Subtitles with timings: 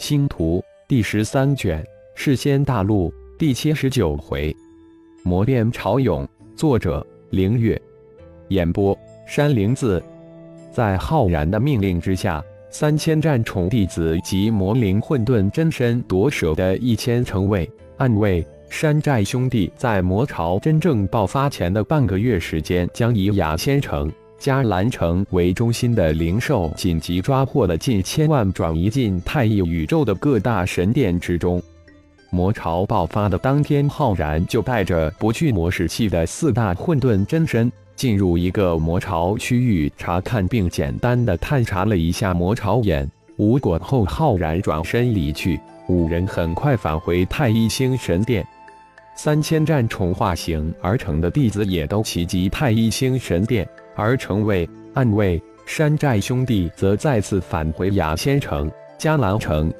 [0.00, 4.56] 星图第十三卷，世仙大陆第七十九回，
[5.22, 6.26] 魔变潮涌。
[6.56, 7.78] 作者：凌月。
[8.48, 10.02] 演播：山灵子。
[10.72, 24.10] 在浩然的命令之下，三千战宠弟子及魔灵混沌真身夺舍的一千城卫、暗卫、山寨兄弟，在魔潮真正爆发前的半个月时间，将以雅仙城。
[24.40, 31.62] 迦兰城为中心的灵兽紧急抓获了近千万，转移进太一宇宙的各大神殿之中。
[32.30, 43.06] 魔潮爆发的当天，浩然就带着不具魔使器的四大混沌真身进入一个魔潮区域查看，并简单的探查了一下魔潮眼。
[43.36, 45.60] 无果后，浩然转身离去。
[45.86, 48.46] 五人很快返回太一星神殿，
[49.22, 53.68] 三千战宠化形而成的弟子也都齐集太一星神殿。
[53.94, 59.70] 而城卫、暗卫、山寨兄弟则再次返回雅仙城、迦兰城。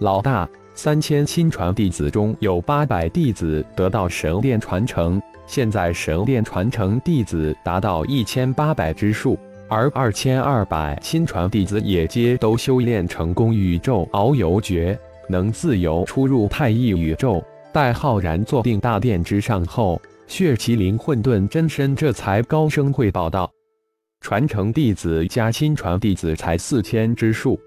[0.00, 9.38] 老大，三千亲传弟子中有八百弟子得到神殿传承，现在神殿传承弟子达到一千八百之数，
[9.70, 14.98] 而二千二百亲传弟子也皆都修炼成功宇宙遨游诀，
[15.30, 17.42] 能自由出入太一宇宙。
[17.76, 20.00] 待浩然坐定大殿之上后。
[20.26, 23.52] 血麒麟混沌真身这才高声汇报道
[24.22, 27.60] ：“传承弟子加亲传弟子才四千之数，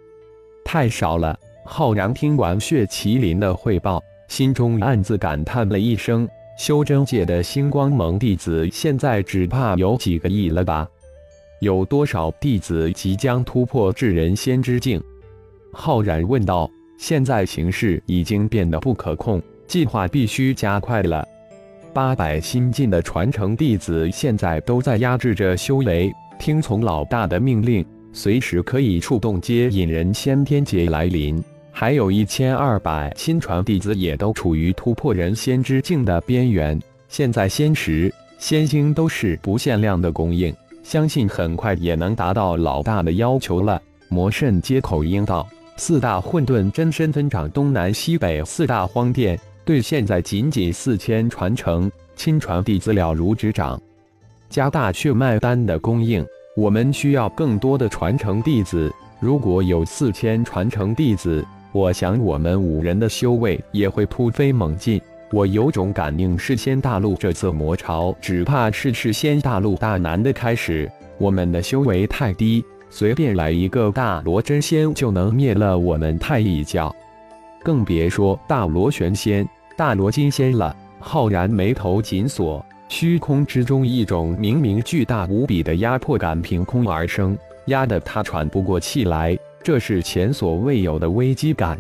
[0.66, 10.88] 太少了。”浩然听完血麒麟的汇报，心中暗自感叹了一声：“修真界的星光盟弟子现在只怕有几个亿了吧？
[11.62, 15.00] 有多少弟子即将突破至人仙之境？”
[15.72, 21.26] 浩然问道：“现在形势已经变得不可控，计划必须加快了。”
[21.94, 31.42] 八百新进的传承弟子现在都在压制着修为，听从老大的命令，随时可以触动接引人先天劫来临。
[31.72, 36.78] 还有一千二百亲传弟子也都处于突破人仙之境的边缘。
[37.08, 40.54] 现在仙石、仙晶都是不限量的供应，
[40.84, 43.82] 相信很快也能达到老大的要求了。
[44.10, 53.80] 魔圣接口应道：“四大混沌真身分掌东南西北四大荒殿。”对现在仅仅四千传承亲传弟子了如指掌，
[54.50, 56.26] 加大血脉丹的供应，
[56.56, 58.92] 我们需要更多的传承弟子。
[59.20, 65.00] 如果有四千传承弟子，我想我们五人的修为也会突飞猛进。
[65.32, 70.90] 我有种感应，世仙大陆这次魔潮只怕是世仙大陆大难的开始。
[71.20, 76.96] 我们的修为太低，随便来一个大罗真仙就能灭了我们太乙教，
[77.64, 79.48] 更别说大罗玄仙。
[79.78, 87.38] 大罗金仙了，浩然眉头紧锁，虚空之中一种明明巨大无比的压迫感凭空而生，
[87.68, 89.38] 压得他喘不过气来。
[89.64, 91.80] 这是前所未有的危机感。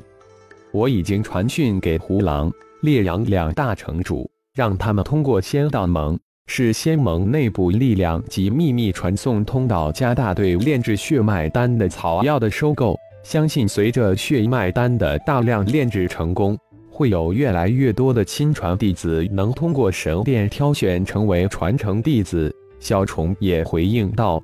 [0.71, 2.51] 我已经传讯给胡狼、
[2.81, 12.97] 烈阳两大城主，让他们通过仙道盟，使仙盟内部力量及秘密传送通道，加大对炼制血脉丹的草药的收购。
[13.23, 16.57] 相信随着血脉丹的大量炼制成功。
[16.91, 22.53] 会有越来越多的亲传弟子能通过神殿挑选成为传承弟子。
[22.77, 24.43] 小虫也回应道：“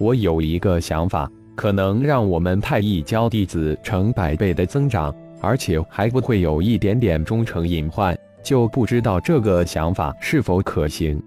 [0.00, 11.22] 我有一个想法，可能让我们太一教弟子成百倍的增长，而且还不会有一点点忠诚隐患，就不知道这个想法是否可行。”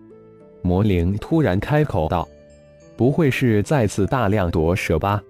[0.62, 2.28] 魔灵突然开口道
[2.98, 5.24] ：“不会是再次大量夺舍吧？”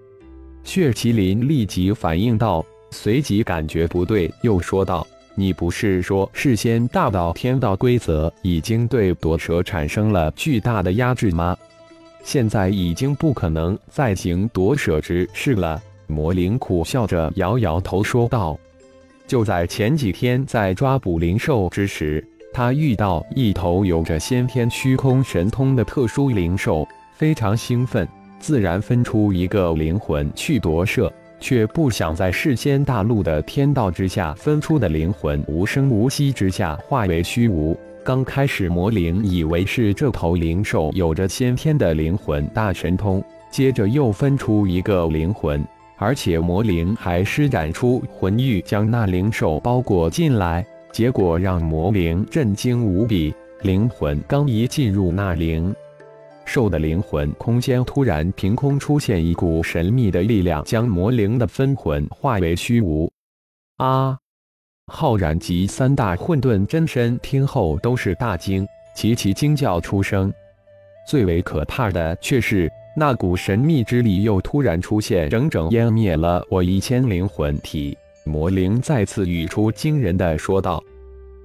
[0.70, 5.06] 血麒麟立即反应道，随即感觉不对，又说道。
[5.34, 11.58] 你不是说事先大道天道规则已经对夺舍产生了巨大的压制吗？
[12.24, 15.82] 现在已经不可能再行夺舍之事了。
[16.06, 18.56] 魔灵苦笑着摇摇头说道
[19.26, 28.08] ：“就在前几天，在抓捕灵兽之时，他遇到一头有着先天虚空神通的特殊灵兽，非常兴奋，
[28.40, 31.12] 自然分出一个灵魂去夺舍。”
[31.42, 37.80] 却不想在世间大陆的天道之下分出的灵魂无声无息之下化为虚无。
[38.04, 45.66] 刚开始魔灵以为是这头灵兽有着先天的灵魂大神通，接着又分出一个灵魂，
[45.96, 53.34] 而且魔灵还施展出魂玉将那灵兽包裹进来，结果让魔灵震惊无比。
[53.62, 55.74] 灵魂刚一进入那灵。
[56.52, 63.08] 兽的灵魂空间突然凭空出现一股神秘的力量，将魔灵的分魂化为虚无。
[63.78, 64.18] 啊！
[64.92, 70.34] 浩然及三大混沌真身听后都是大惊，齐齐惊叫出声。
[71.08, 72.68] 最为可怕的却是
[72.98, 77.96] 那股神秘之力又突然出现，整整湮灭了我一千灵魂体。
[78.26, 80.84] 魔灵再次语出惊人的说道：“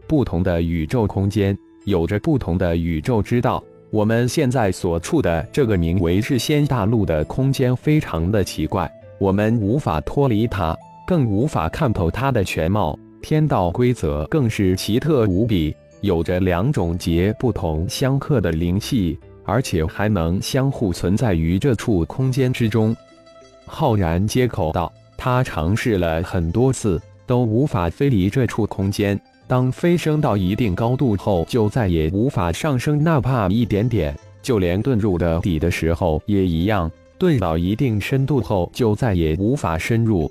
[0.08, 1.54] 不同的宇宙空间
[1.84, 3.62] 有着不同的宇宙之道。
[3.94, 10.76] 我们现在所处的这个名为是仙大陆的空间非常的奇怪，我们无法脱离它，
[11.06, 12.98] 更无法看透它的全貌。
[13.22, 22.96] 天道规则更是奇特无比，有着两种截不同相克的灵气，而且还能相互存在于这处空间之中。”
[23.64, 24.92] 浩然接口道。
[25.16, 29.18] 他尝试了很多次，都无法飞离这处空间。
[29.46, 34.16] 当飞升到一定高度后，就再也无法上升，哪怕一点点。
[34.42, 40.30] 就连遁入的底的时候也一样，遁到一定深度后，就再也无法深入。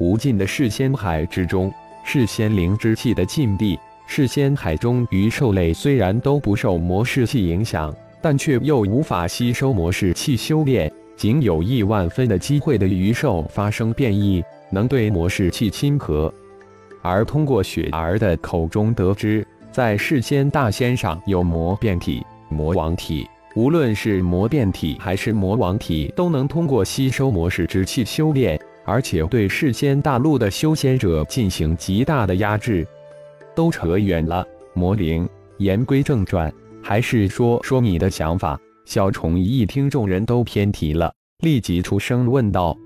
[0.00, 1.72] 无尽的噬仙海之中，
[2.04, 3.78] 是仙灵之气的禁地。
[4.06, 10.92] 噬仙海中鱼兽类虽然都不受魔士气影响，但却又无法吸收魔士气修炼。
[11.16, 16.32] 仅有亿万分的机会的鱼兽发生变异，能对魔士气亲和。
[17.04, 32.86] 而通过雪儿的口中得知，在世间大仙上有魔变体、魔王体，无论是魔变体还是魔王体，都能通过吸收魔士之气修炼，而且对世间大陆的修仙者进行极大的压制。
[33.54, 35.28] 都扯远了，魔灵。
[35.58, 36.52] 言归正传，
[36.82, 38.58] 还是说说你的想法。
[38.86, 41.12] 小虫一听，众人都偏题了，
[41.44, 42.76] 立即出声问道：“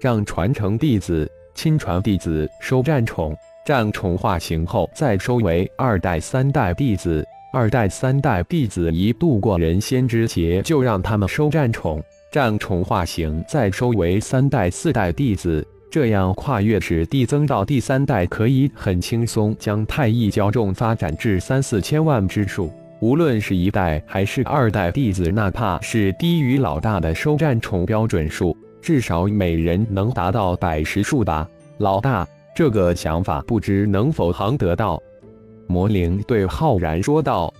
[0.00, 7.26] 让传承弟子、亲传弟子收战宠，战宠化形后再收为二代、三代弟子。
[7.52, 12.00] 二代、三代弟子一度过人仙之劫，就让他们收战宠，
[12.30, 15.66] 战宠化形再收为三代、四代弟子。
[15.90, 31.48] 这样跨越史递增到第三代，可以很轻松将太一教众发展至三四千万之数。”无论是一代还是二代弟子，哪怕是低于老大的收战宠标准数，至少每人能达到百十数吧。
[31.78, 35.00] 老大，这个想法不知能否行得到？
[35.66, 37.52] 魔灵对浩然说道。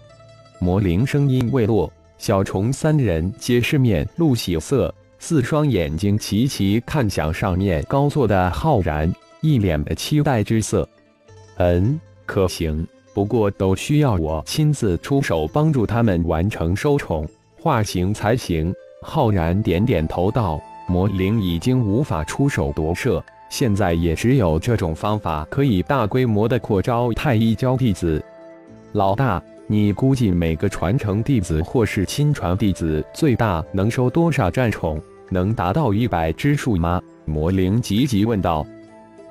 [0.58, 10.88] 魔灵声音未落，小虫三人皆是面露喜色，四双眼睛齐齐看向上面高坐的浩然，一脸的期待之色。
[11.58, 12.86] 嗯，可行。
[13.14, 17.28] 不过都需要我亲自出手帮助他们完成收宠
[17.60, 18.72] 化形才行。
[19.02, 28.24] 浩然点点头道：“魔灵已经无法出手夺舍，现在也只有这种方法可以大规模的扩招太一教弟子。
[28.92, 34.98] 老大，你估计每个传承弟子或是亲传弟子最大能收多少战宠？
[35.30, 38.66] 能达到一百只数吗？”魔灵急急问道：“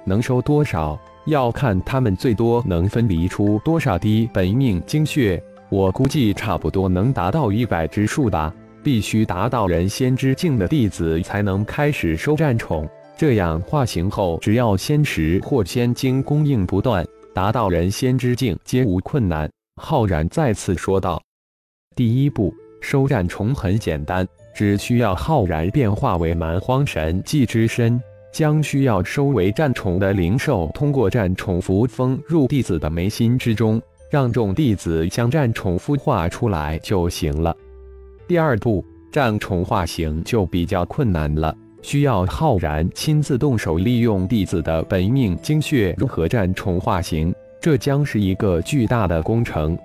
[0.05, 8.53] 能收多少？”要看他们最多能分离出多少滴本命精血，我估计差不多能达到一百只数吧。
[8.87, 12.87] 必须达到人仙之境的弟子才能开始收战宠，
[13.17, 19.51] 这样化形后，只要仙石或仙晶供应不断，达到人仙之境皆无困难。
[19.75, 21.21] 浩然再次说道
[21.97, 24.25] ：“第一步收战宠很简单，
[24.55, 28.01] 只需要浩然变化为蛮荒神迹之身。”
[28.31, 37.53] 将需要收为战宠的灵兽，通过战宠符封入弟子的眉心之中，让众弟子将战宠孵化出来就行了。
[38.27, 49.77] 第二步，战宠化形就比较困难了，需要浩然亲自动手，利用弟子的本命精血如何战宠化形，这将是一个巨大的工程。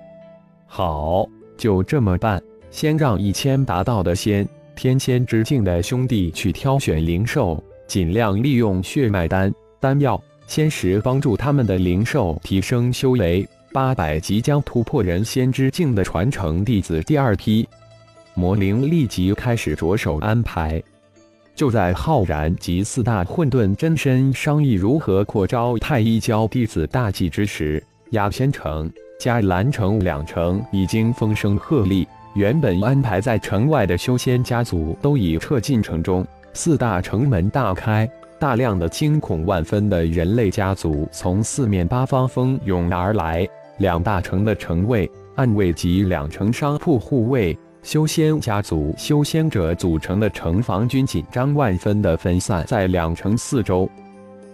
[0.67, 2.41] 好，就这么办。
[2.69, 4.45] 先让一千达到的仙
[4.75, 7.63] 天仙之境的兄弟去挑选灵兽。
[7.85, 13.47] 尽量利用血脉丹、丹药、仙石帮助他们的灵兽提升修为。
[13.71, 17.67] 八百即将突破人仙之境的传承弟子第二批，
[18.33, 20.81] 魔灵立即开始着手安排。
[21.55, 32.07] 就在浩然及四大混沌真身商议如何扩招太一教弟子大计之时，雅仙城、加兰城两城已经风声鹤唳。
[32.33, 36.25] 原本安排在城外的修仙家族都已撤进城中。
[36.53, 38.09] 四大城门大开，
[38.39, 43.47] 大量的惊恐万分的人类家族从四面八方蜂拥而来。
[43.77, 53.87] 两大城的城卫、暗卫及两城商铺护卫、修仙家族修仙者组成的城防军紧张万分的分散在两城四周。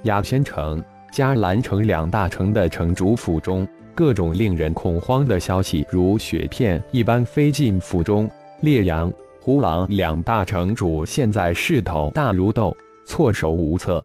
[0.03, 0.83] 雅仙城、
[1.13, 8.29] 迦兰城两大城的城主府中，各种令人恐慌的消息如雪片一般飞进府中。
[8.62, 9.12] 烈阳。
[9.41, 14.03] 胡狼两大城主现在势头大如斗，措手无策。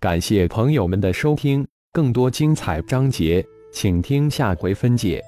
[0.00, 5.22] 感谢朋友们的收听，更多精彩章节，请听下回分解。